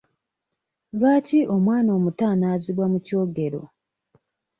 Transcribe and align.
Lwaki 0.97 1.39
omwana 1.55 1.89
omuto 1.97 2.23
anaazibwa 2.33 2.85
mu 2.93 2.99
kyogero? 3.05 3.61